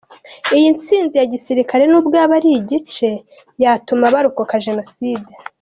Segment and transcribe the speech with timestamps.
[0.57, 3.09] Iyi ntsinzi ya gisirikare, n’ubwo yaba ari igice,
[3.63, 5.25] yatuma barokoka jenoside”.